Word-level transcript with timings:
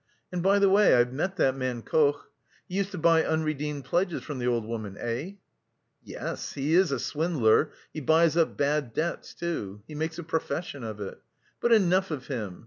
And, 0.31 0.41
by 0.41 0.57
the 0.57 0.67
way, 0.67 0.95
I've 0.95 1.13
met 1.13 1.35
that 1.35 1.55
man 1.55 1.83
Koch. 1.83 2.27
He 2.67 2.73
used 2.73 2.89
to 2.89 2.97
buy 2.97 3.23
unredeemed 3.23 3.85
pledges 3.85 4.23
from 4.23 4.39
the 4.39 4.47
old 4.47 4.65
woman? 4.65 4.97
Eh?" 4.99 5.33
"Yes, 6.03 6.53
he 6.53 6.73
is 6.73 6.91
a 6.91 6.97
swindler. 6.97 7.69
He 7.93 8.01
buys 8.01 8.35
up 8.35 8.57
bad 8.57 8.95
debts, 8.95 9.35
too. 9.35 9.83
He 9.87 9.93
makes 9.93 10.17
a 10.17 10.23
profession 10.23 10.83
of 10.83 10.99
it. 10.99 11.21
But 11.59 11.71
enough 11.73 12.09
of 12.09 12.25
him! 12.29 12.59